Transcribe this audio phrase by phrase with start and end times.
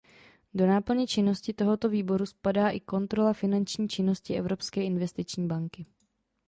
[0.53, 5.85] Do náplně činnosti tohoto výboru spadá i kontrola finanční činnosti Evropské investiční banky.